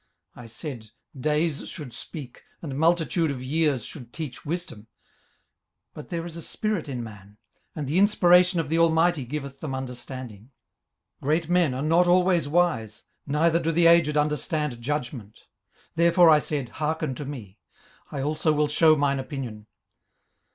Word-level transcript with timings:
18:032:007 0.35 0.43
I 0.43 0.45
said, 0.47 0.91
Days 1.15 1.69
should 1.69 1.93
speak, 1.93 2.43
and 2.63 2.75
multitude 2.75 3.29
of 3.29 3.43
years 3.43 3.85
should 3.85 4.11
teach 4.11 4.43
wisdom. 4.43 4.87
18:032:008 5.89 5.93
But 5.93 6.09
there 6.09 6.25
is 6.25 6.35
a 6.35 6.41
spirit 6.41 6.89
in 6.89 7.03
man: 7.03 7.37
and 7.75 7.85
the 7.85 7.99
inspiration 7.99 8.59
of 8.59 8.69
the 8.69 8.79
Almighty 8.79 9.25
giveth 9.25 9.59
them 9.59 9.75
understanding. 9.75 10.49
18:032:009 11.21 11.21
Great 11.21 11.49
men 11.49 11.73
are 11.75 11.83
not 11.83 12.07
always 12.07 12.47
wise: 12.47 13.03
neither 13.27 13.59
do 13.59 13.71
the 13.71 13.85
aged 13.85 14.17
understand 14.17 14.81
judgment. 14.81 15.33
18:032:010 15.89 15.91
Therefore 15.97 16.29
I 16.31 16.39
said, 16.39 16.69
Hearken 16.69 17.13
to 17.13 17.25
me; 17.25 17.59
I 18.11 18.21
also 18.23 18.53
will 18.53 18.67
shew 18.69 18.95
mine 18.95 19.19
opinion. 19.19 19.67